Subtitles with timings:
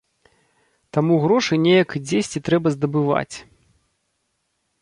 [0.97, 3.35] Таму грошы неяк і дзесьці трэба здабываць.